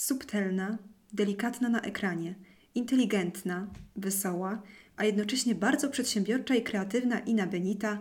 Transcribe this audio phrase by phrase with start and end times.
[0.00, 0.78] Subtelna,
[1.12, 2.34] delikatna na ekranie,
[2.74, 3.66] inteligentna,
[3.96, 4.62] wesoła,
[4.96, 7.98] a jednocześnie bardzo przedsiębiorcza i kreatywna Ina Benita,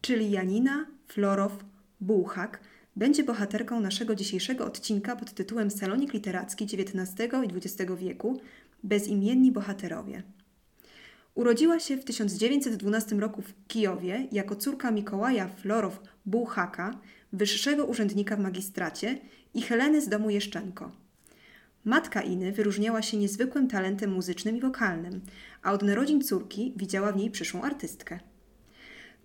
[0.00, 1.52] czyli Janina Florow
[2.00, 2.60] Bułhak,
[2.96, 8.40] będzie bohaterką naszego dzisiejszego odcinka pod tytułem Salonik Literacki XIX i XX wieku
[8.82, 10.22] Bezimienni bohaterowie.
[11.34, 16.98] Urodziła się w 1912 roku w Kijowie jako córka Mikołaja Florow Bułhaka,
[17.32, 19.18] wyższego urzędnika w magistracie
[19.54, 21.02] i Heleny z domu Jeszczenko.
[21.84, 25.20] Matka Iny wyróżniała się niezwykłym talentem muzycznym i wokalnym,
[25.62, 28.20] a od narodzin córki widziała w niej przyszłą artystkę.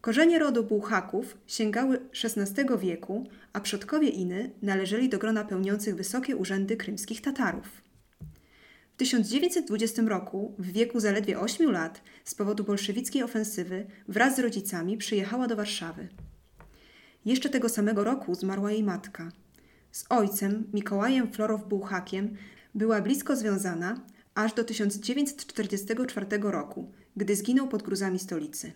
[0.02, 6.77] Korzenie rodu Bułhaków sięgały XVI wieku, a przodkowie Iny należeli do grona pełniących wysokie urzędy
[6.77, 7.81] krymskich Tatarów.
[8.93, 14.98] W 1920 roku, w wieku zaledwie 8 lat, z powodu bolszewickiej ofensywy, wraz z rodzicami
[14.98, 16.07] przyjechała do Warszawy.
[17.26, 19.31] Jeszcze tego samego roku zmarła jej matka.
[19.97, 22.35] Z ojcem, Mikołajem Florow Bułhakiem,
[22.75, 24.01] była blisko związana
[24.35, 28.71] aż do 1944 roku, gdy zginął pod gruzami stolicy.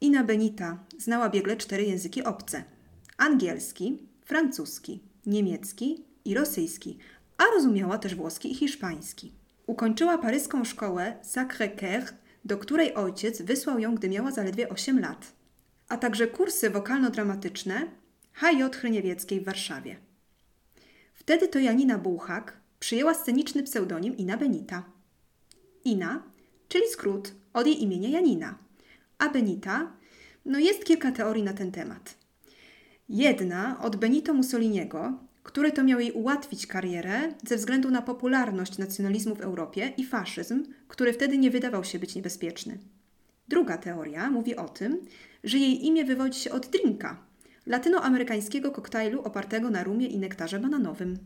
[0.00, 2.64] Ina Benita znała biegle cztery języki obce:
[3.16, 6.98] angielski, francuski, niemiecki i rosyjski,
[7.36, 9.32] a rozumiała też włoski i hiszpański.
[9.66, 12.12] Ukończyła paryską szkołę Sacré-Cœur,
[12.44, 15.32] do której ojciec wysłał ją, gdy miała zaledwie 8 lat,
[15.88, 18.03] a także kursy wokalno-dramatyczne
[18.34, 19.96] HJ Chryniewieckiej w Warszawie.
[21.14, 24.84] Wtedy to Janina Bułhak przyjęła sceniczny pseudonim Ina Benita.
[25.84, 26.22] Ina,
[26.68, 28.58] czyli skrót od jej imienia Janina,
[29.18, 29.92] a Benita,
[30.44, 32.14] no jest kilka teorii na ten temat.
[33.08, 39.34] Jedna od Benito Mussoliniego, który to miał jej ułatwić karierę ze względu na popularność nacjonalizmu
[39.34, 42.78] w Europie i faszyzm, który wtedy nie wydawał się być niebezpieczny.
[43.48, 45.06] Druga teoria mówi o tym,
[45.44, 47.33] że jej imię wywodzi się od drinka,
[47.66, 51.18] latynoamerykańskiego koktajlu opartego na rumie i nektarze bananowym.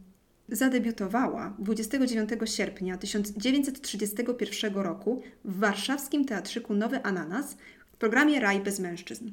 [0.49, 7.57] Zadebiutowała 29 sierpnia 1931 roku w warszawskim teatrzyku Nowy Ananas
[7.93, 9.31] w programie Raj bez mężczyzn.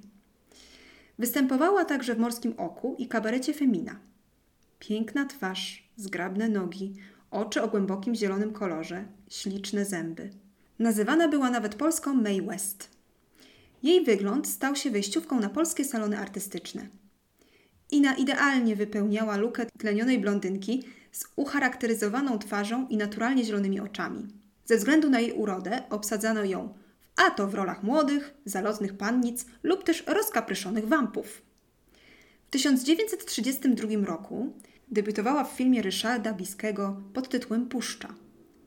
[1.20, 4.00] Występowała także w Morskim Oku i kabarecie Femina.
[4.80, 6.94] Piękna twarz, zgrabne nogi,
[7.32, 10.30] oczy o głębokim zielonym kolorze, śliczne zęby.
[10.80, 12.90] Nazywana była nawet polską May West.
[13.84, 16.88] Jej wygląd stał się wejściówką na polskie salony artystyczne.
[17.92, 24.28] Ina idealnie wypełniała lukę tlenionej blondynki z ucharakteryzowaną twarzą i naturalnie zielonymi oczami.
[24.66, 26.74] Ze względu na jej urodę obsadzano ją
[27.16, 31.42] a to w rolach młodych, zalotnych pannic lub też rozkapryszonych wampów.
[32.48, 34.54] W 1932 roku
[34.92, 38.16] debiutowała w filmie Ryszarda Biskiego pod tytułem Puszcza,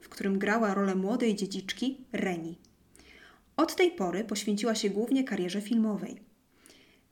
[0.00, 2.58] w którym grała rolę młodej dziedziczki Reni.
[3.56, 6.27] Od tej pory poświęciła się głównie karierze filmowej.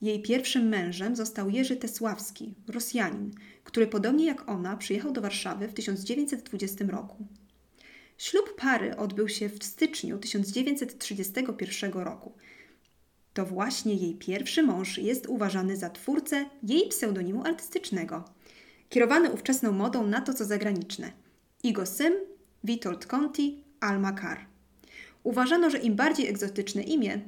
[0.03, 3.31] Jej pierwszym mężem został Jerzy Tesławski, Rosjanin,
[3.65, 7.27] który podobnie jak ona przyjechał do Warszawy w 1920 roku.
[8.19, 12.33] Ślub pary odbył się w styczniu 1931 roku.
[13.35, 18.25] To właśnie jej pierwszy mąż jest uważany za twórcę jej pseudonimu artystycznego,
[18.89, 21.13] kierowany ówczesną modą na to co zagraniczne.
[21.63, 22.15] Igo Sym,
[22.65, 24.39] Witold Conti, Alma Carr.
[25.23, 27.21] Uważano, że im bardziej egzotyczne imię,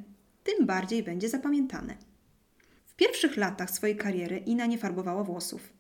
[0.44, 2.07] tym bardziej będzie zapamiętane.
[2.98, 5.72] Pierwszych latach swojej kariery Ina nie farbowała włosów.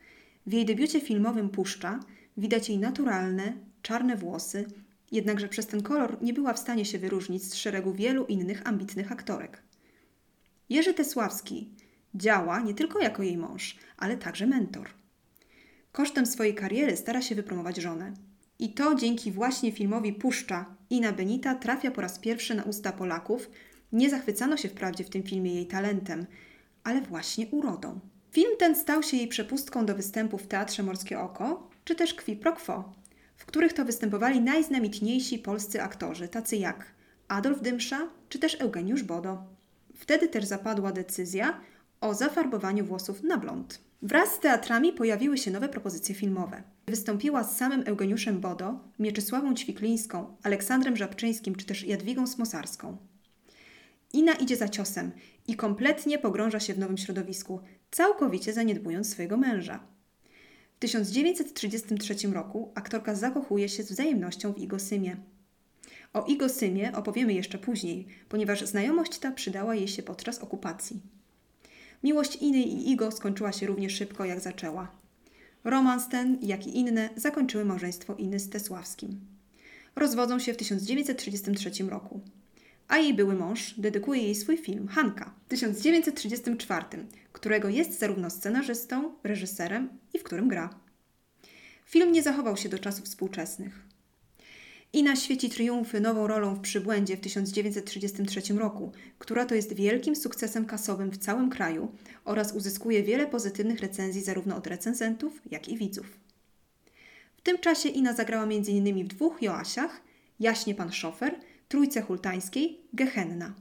[0.46, 2.00] W jej debiucie filmowym Puszcza
[2.36, 3.52] widać jej naturalne,
[3.82, 4.66] czarne włosy,
[5.12, 9.12] jednakże przez ten kolor nie była w stanie się wyróżnić z szeregu wielu innych ambitnych
[9.12, 9.62] aktorek.
[10.70, 11.70] Jerzy Tesławski
[12.14, 14.88] działa nie tylko jako jej mąż, ale także mentor.
[15.92, 18.14] Kosztem swojej kariery stara się wypromować żonę.
[18.58, 23.50] I to dzięki właśnie filmowi Puszcza Ina Benita trafia po raz pierwszy na usta Polaków.
[23.92, 26.26] Nie zachwycano się wprawdzie w tym filmie jej talentem,
[26.88, 28.00] ale właśnie urodą.
[28.30, 32.36] Film ten stał się jej przepustką do występu w Teatrze Morskie Oko, czy też Kwi
[32.36, 32.92] Pro Quo,
[33.36, 36.86] w których to występowali najznamienitniejsi polscy aktorzy, tacy jak
[37.28, 39.44] Adolf Dymsza czy też Eugeniusz Bodo.
[39.94, 41.60] Wtedy też zapadła decyzja
[42.00, 43.80] o zafarbowaniu włosów na blond.
[44.02, 46.62] Wraz z teatrami pojawiły się nowe propozycje filmowe.
[46.86, 52.96] Wystąpiła z samym Eugeniuszem Bodo, Mieczysławą Ćwiklińską, Aleksandrem Żabczyńskim czy też Jadwigą Smosarską.
[54.12, 55.12] Ina idzie za ciosem
[55.48, 57.60] i kompletnie pogrąża się w nowym środowisku,
[57.90, 59.80] całkowicie zaniedbując swojego męża.
[60.76, 65.16] W 1933 roku aktorka zakochuje się z wzajemnością w Igo Symie.
[66.12, 71.00] O Igo Symie opowiemy jeszcze później, ponieważ znajomość ta przydała jej się podczas okupacji.
[72.02, 74.88] Miłość Iny i Igo skończyła się równie szybko, jak zaczęła.
[75.64, 79.20] Romans ten, jak i inne, zakończyły małżeństwo Iny z Tesławskim.
[79.96, 82.20] Rozwodzą się w 1933 roku.
[82.88, 86.84] A jej były mąż dedykuje jej swój film Hanka w 1934,
[87.32, 90.70] którego jest zarówno scenarzystą, reżyserem i w którym gra.
[91.84, 93.88] Film nie zachował się do czasów współczesnych.
[94.92, 100.66] Ina świeci triumfy nową rolą w Przybłędzie w 1933 roku, która to jest wielkim sukcesem
[100.66, 101.92] kasowym w całym kraju
[102.24, 106.06] oraz uzyskuje wiele pozytywnych recenzji zarówno od recenzentów, jak i widzów.
[107.36, 109.04] W tym czasie Ina zagrała m.in.
[109.04, 110.00] w dwóch Joasiach,
[110.40, 113.54] Jaśnie Pan Szofer, Trójce Hultańskiej, Gehenna.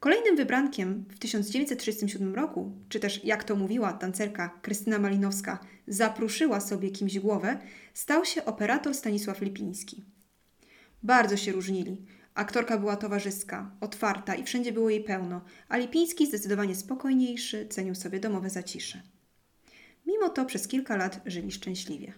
[0.00, 5.58] Kolejnym wybrankiem w 1937 roku, czy też jak to mówiła tancerka Krystyna Malinowska,
[5.88, 7.58] zapruszyła sobie kimś głowę,
[7.94, 10.04] stał się operator Stanisław Lipiński.
[11.02, 12.06] Bardzo się różnili.
[12.34, 18.20] Aktorka była towarzyska, otwarta i wszędzie było jej pełno, a Lipiński zdecydowanie spokojniejszy, cenił sobie
[18.20, 19.02] domowe zacisze.
[20.06, 22.12] Mimo to przez kilka lat żyli szczęśliwie.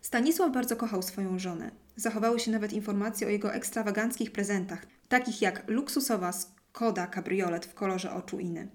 [0.00, 1.81] Stanisław bardzo kochał swoją żonę.
[1.96, 6.32] Zachowały się nawet informacje o jego ekstrawaganckich prezentach, takich jak luksusowa
[6.72, 8.68] Koda kabriolet w kolorze oczu Iny.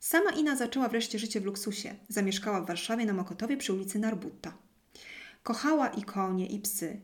[0.00, 1.94] Sama Ina zaczęła wreszcie życie w luksusie.
[2.08, 4.52] Zamieszkała w Warszawie na Mokotowie przy ulicy Narbutta.
[5.42, 7.00] Kochała i konie, i psy.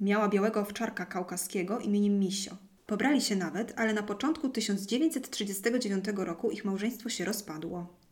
[0.00, 2.56] Miała białego owczarka kaukaskiego imieniem Misio.
[2.86, 8.03] Pobrali się nawet, ale na początku 1939 roku ich małżeństwo się rozpadło.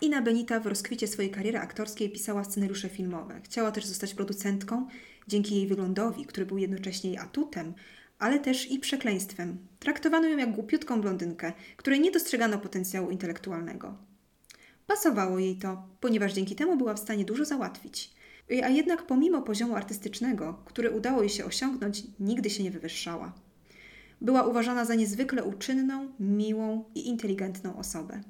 [0.00, 3.40] Ina Benita w rozkwicie swojej kariery aktorskiej pisała scenariusze filmowe.
[3.44, 4.86] Chciała też zostać producentką
[5.28, 7.74] dzięki jej wyglądowi, który był jednocześnie jej atutem,
[8.18, 9.58] ale też i przekleństwem.
[9.78, 13.96] Traktowano ją jak głupiutką blondynkę, której nie dostrzegano potencjału intelektualnego.
[14.86, 18.14] Pasowało jej to, ponieważ dzięki temu była w stanie dużo załatwić.
[18.64, 23.32] A jednak pomimo poziomu artystycznego, który udało jej się osiągnąć, nigdy się nie wywyższała.
[24.20, 28.20] Była uważana za niezwykle uczynną, miłą i inteligentną osobę.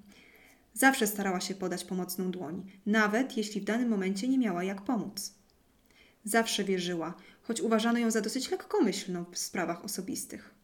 [0.77, 5.35] Zawsze starała się podać pomocną dłoń, nawet jeśli w danym momencie nie miała jak pomóc.
[6.25, 10.55] Zawsze wierzyła, choć uważano ją za dosyć lekkomyślną w sprawach osobistych.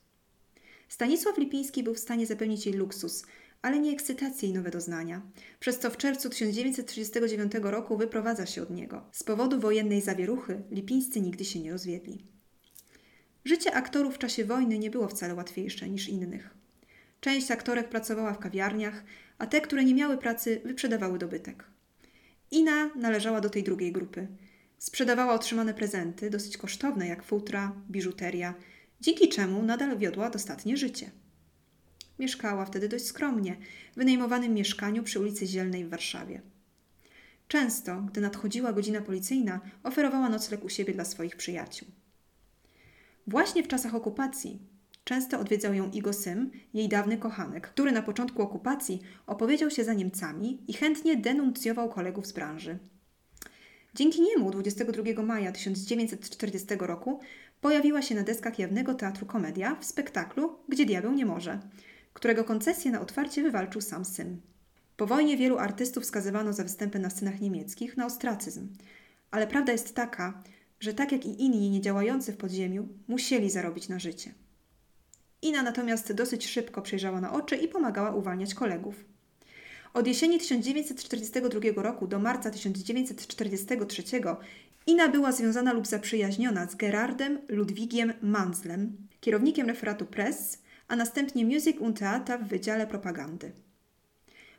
[0.88, 3.24] Stanisław Lipiński był w stanie zapewnić jej luksus,
[3.62, 5.22] ale nie ekscytację i nowe doznania,
[5.60, 9.04] przez co w czerwcu 1939 roku wyprowadza się od niego.
[9.12, 12.26] Z powodu wojennej zawieruchy Lipińscy nigdy się nie rozwiedli.
[13.44, 16.62] Życie aktorów w czasie wojny nie było wcale łatwiejsze niż innych.
[17.20, 19.04] Część aktorek pracowała w kawiarniach,
[19.42, 21.64] a te, które nie miały pracy, wyprzedawały dobytek.
[22.50, 24.26] Ina należała do tej drugiej grupy–
[24.82, 28.54] Sprzedawała otrzymane prezenty, dosyć kosztowne jak futra, biżuteria,
[29.00, 31.10] dzięki czemu nadal wiodła dostatnie życie.
[32.18, 33.56] Mieszkała wtedy dość skromnie,
[33.92, 36.42] w wynajmowanym mieszkaniu przy ulicy Zielnej w Warszawie.
[37.48, 41.88] Często, gdy nadchodziła godzina policyjna, oferowała nocleg u siebie dla swoich przyjaciół.
[43.26, 44.58] Właśnie w czasach okupacji
[45.04, 49.94] często odwiedzał ją Igo Sym, jej dawny kochanek, który na początku okupacji opowiedział się za
[49.94, 52.78] Niemcami i chętnie denuncjował kolegów z branży.
[53.94, 57.20] Dzięki niemu 22 maja 1940 roku
[57.60, 61.60] pojawiła się na deskach jawnego teatru Komedia w spektaklu Gdzie diabeł nie może,
[62.12, 64.40] którego koncesję na otwarcie wywalczył sam syn.
[64.96, 68.69] Po wojnie wielu artystów skazywano za występy na scenach niemieckich na ostracyzm,
[69.31, 70.43] ale prawda jest taka,
[70.81, 74.34] że tak jak i inni niedziałający w podziemiu, musieli zarobić na życie.
[75.42, 79.04] Ina natomiast dosyć szybko przejrzała na oczy i pomagała uwalniać kolegów.
[79.94, 84.02] Od jesieni 1942 roku do marca 1943
[84.86, 90.58] Ina była związana lub zaprzyjaźniona z Gerardem Ludwigiem Manzlem, kierownikiem referatu Press,
[90.88, 93.52] a następnie Music und Theater w Wydziale Propagandy.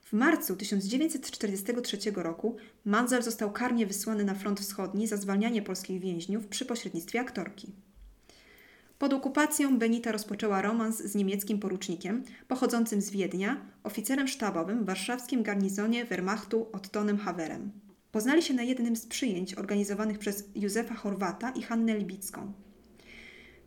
[0.03, 2.55] W marcu 1943 roku
[2.85, 7.71] Manzel został karnie wysłany na front wschodni za zwalnianie polskich więźniów przy pośrednictwie aktorki.
[9.03, 15.43] Pod okupacją Benita rozpoczęła romans z niemieckim porucznikiem pochodzącym z Wiednia, oficerem sztabowym w warszawskim
[15.43, 17.71] garnizonie Wehrmachtu Ottonem Haverem.
[18.11, 22.53] Poznali się na jednym z przyjęć organizowanych przez Józefa Chorwata i Hannę Libicką.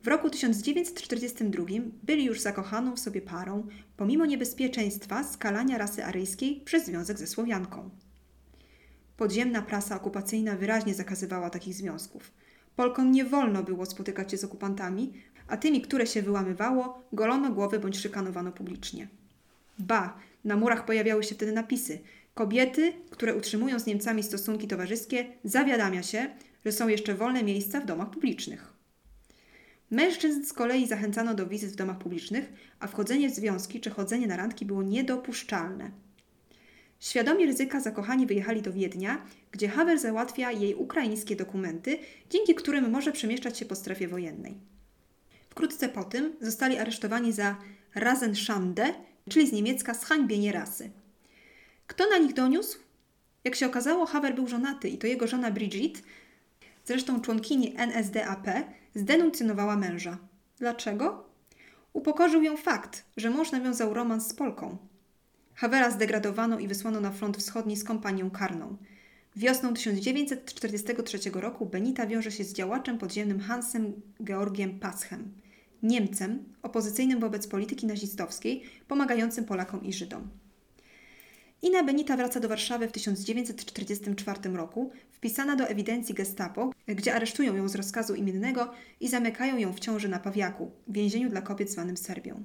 [0.03, 1.65] W roku 1942
[2.03, 3.67] byli już zakochaną w sobie parą,
[3.97, 7.91] pomimo niebezpieczeństwa skalania rasy aryjskiej przez związek ze Słowianką.
[9.17, 12.33] Podziemna prasa okupacyjna wyraźnie zakazywała takich związków–
[12.77, 15.13] Polkom nie wolno było spotykać się z okupantami,
[15.49, 19.09] a tymi, które się wyłamywało, golono głowy bądź szykanowano publicznie.
[19.79, 21.99] Ba, na murach pojawiały się wtedy napisy:
[22.35, 26.31] Kobiety, które utrzymują z Niemcami stosunki towarzyskie, zawiadamia się,
[26.65, 28.73] że są jeszcze wolne miejsca w domach publicznych.
[29.91, 34.27] Mężczyzn z kolei zachęcano do wizyt w domach publicznych, a wchodzenie w związki czy chodzenie
[34.27, 35.91] na randki było niedopuszczalne.
[37.01, 39.23] Świadomi ryzyka zakochani wyjechali do Wiednia,
[39.53, 41.99] gdzie Havel załatwia jej ukraińskie dokumenty,
[42.31, 44.55] dzięki którym może przemieszczać się po strefie wojennej.
[45.51, 47.57] Wkrótce po tym zostali aresztowani za
[47.95, 48.95] Rasenschande,
[49.31, 50.91] czyli z niemiecka zhańbienie rasy.
[51.87, 52.79] Kto na nich doniósł?
[53.45, 56.01] Jak się okazało, Havel był żonaty i to jego żona Brigitte,
[56.85, 58.47] zresztą członkini NSDAP,
[58.95, 60.19] zdenuncjonowała męża.
[60.59, 61.25] Dlaczego?
[61.93, 64.77] Upokorzył ją fakt, że mąż nawiązał romans z Polką.
[65.57, 68.77] Havela zdegradowano i wysłano na front wschodni z kompanią karną.
[69.37, 73.93] Wiosną 1943 roku Benita wiąże się z działaczem podziemnym Hansem
[74.25, 75.33] Georgiem Paschem,
[75.83, 80.29] Niemcem opozycyjnym wobec polityki nazistowskiej, pomagającym Polakom i Żydom.
[81.63, 87.69] Ina Benita wraca do Warszawy w 1944 roku, wpisana do ewidencji gestapo, gdzie aresztują ją
[87.69, 92.43] z rozkazu imiennego i zamykają ją w ciąży na Pawiaku, więzieniu dla kobiet zwanym Serbią.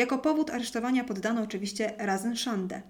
[0.00, 2.82] Jako powód aresztowania poddano oczywiście Razenszandę.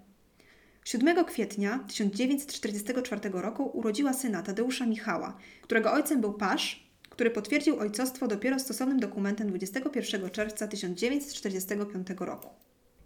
[0.84, 8.28] 7 kwietnia 1944 roku urodziła syna Tadeusza Michała, którego ojcem był Pasz, który potwierdził ojcostwo
[8.28, 12.48] dopiero stosownym dokumentem 21 czerwca 1945 roku.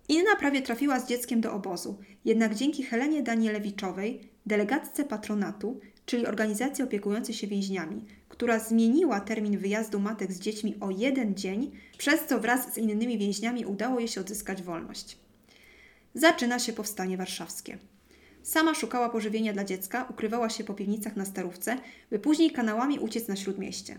[0.09, 6.85] Inna prawie trafiła z dzieckiem do obozu, jednak dzięki Helenie Danielewiczowej, delegatce patronatu, czyli organizacji
[6.85, 12.41] opiekującej się więźniami, która zmieniła termin wyjazdu matek z dziećmi o jeden dzień, przez co
[12.41, 15.19] wraz z innymi więźniami udało jej się odzyskać wolność.
[16.15, 17.79] Zaczyna się powstanie warszawskie.
[18.43, 21.79] Sama szukała pożywienia dla dziecka, ukrywała się po piwnicach na Starówce,
[22.11, 23.99] by później kanałami uciec na Śródmieście.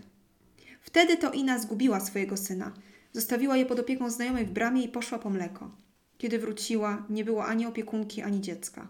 [0.82, 2.72] Wtedy to Ina zgubiła swojego syna.
[3.12, 5.70] Zostawiła je pod opieką znajomej w bramie i poszła po mleko.
[6.18, 8.88] Kiedy wróciła, nie było ani opiekunki, ani dziecka.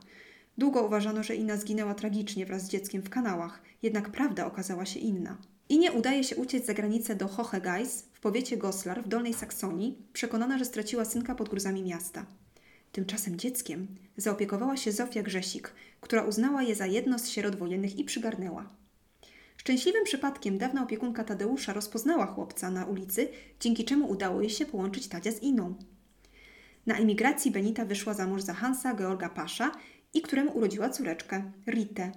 [0.58, 5.00] Długo uważano, że Ina zginęła tragicznie wraz z dzieckiem w kanałach, jednak prawda okazała się
[5.00, 5.38] inna.
[5.68, 10.58] Inie udaje się uciec za granicę do Hohegeis w powiecie Goslar w Dolnej Saksonii, przekonana,
[10.58, 12.26] że straciła synka pod gruzami miasta.
[12.92, 13.86] Tymczasem dzieckiem
[14.16, 18.68] zaopiekowała się Zofia Grzesik, która uznała je za jedno z sierot wojennych i przygarnęła.
[19.56, 23.28] Szczęśliwym przypadkiem dawna opiekunka Tadeusza rozpoznała chłopca na ulicy,
[23.60, 25.74] dzięki czemu udało jej się połączyć Tadzia z Iną.
[26.86, 29.72] Na emigracji Benita wyszła za mąż za Hansa Georga Pasza
[30.16, 32.12] i któremu urodziła córeczkę, Ritę,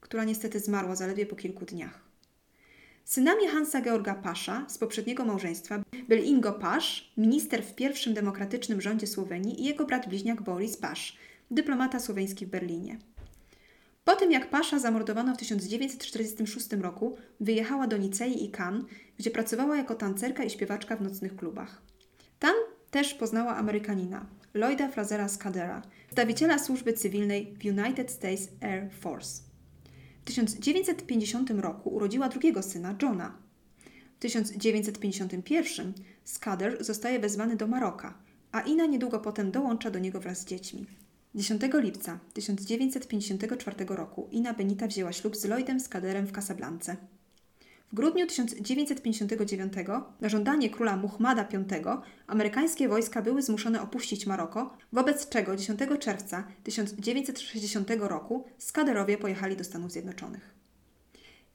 [0.00, 2.00] która niestety zmarła zaledwie po kilku dniach.
[3.04, 9.06] Synami Hansa Georga Pasza z poprzedniego małżeństwa byli Ingo Pasz, minister w pierwszym demokratycznym rządzie
[9.06, 11.16] Słowenii i jego brat bliźniak Boris Pasz,
[11.50, 12.98] dyplomata słoweński w Berlinie.
[14.04, 18.84] Po tym jak Pasza zamordowano w 1946 roku, wyjechała do Nicei i Cannes,
[19.18, 21.82] gdzie pracowała jako tancerka i śpiewaczka w nocnych klubach.
[22.38, 22.54] Tam
[22.90, 25.82] też poznała Amerykanina, Lloyda Frazera Scadera,
[26.18, 29.42] przedstawiciela służby cywilnej w United States Air Force.
[30.22, 33.38] W 1950 roku urodziła drugiego syna, Johna.
[34.16, 35.92] W 1951
[36.24, 38.14] Scader zostaje wezwany do Maroka,
[38.52, 40.86] a Ina niedługo potem dołącza do niego wraz z dziećmi.
[41.34, 46.96] 10 lipca 1954 roku Ina Benita wzięła ślub z Lloydem Scaderem w Casablance.
[47.92, 49.72] W grudniu 1959
[50.20, 56.44] na żądanie króla Muhammada V amerykańskie wojska były zmuszone opuścić Maroko, wobec czego 10 czerwca
[56.64, 60.54] 1960 roku Skaderowie pojechali do Stanów Zjednoczonych.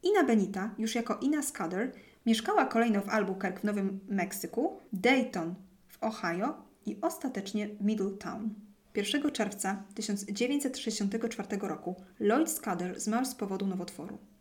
[0.03, 1.91] Ina Benita, już jako Ina Skader,
[2.25, 5.55] mieszkała kolejno w Albuquerque w Nowym Meksyku, Dayton
[5.87, 6.53] w Ohio
[6.85, 8.49] i ostatecznie Middletown.
[8.95, 14.32] 1 czerwca 1964 roku Lloyd Skader zmarł z powodu nowotworu.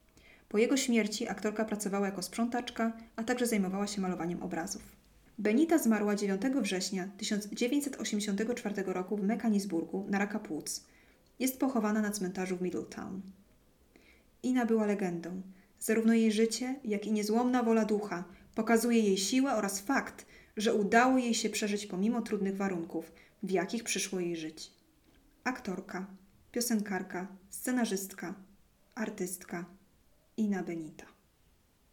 [0.53, 4.83] Po jego śmierci aktorka pracowała jako sprzątaczka, a także zajmowała się malowaniem obrazów.
[5.39, 10.85] Benita zmarła 9 września 1984 roku w Mekanisburgu na raka płuc.
[11.39, 13.23] Jest pochowana na cmentarzu w Middletown.
[14.43, 15.43] Ina była legendą.
[15.81, 21.19] Zarówno jej życie, jak i niezłomna wola ducha pokazuje jej siłę oraz fakt, że udało
[21.19, 24.73] jej się przeżyć pomimo trudnych warunków, w jakich przyszło jej żyć.
[25.45, 26.07] Aktorka,
[26.51, 28.35] piosenkarka, scenarzystka,
[28.95, 29.65] artystka
[30.37, 31.12] Ina Benita.